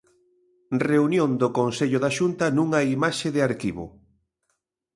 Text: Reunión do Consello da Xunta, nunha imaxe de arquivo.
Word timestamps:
Reunión 0.89 1.29
do 1.41 1.49
Consello 1.59 1.99
da 2.05 2.11
Xunta, 2.17 2.45
nunha 2.55 2.81
imaxe 2.97 3.27
de 3.35 3.41
arquivo. 3.49 3.85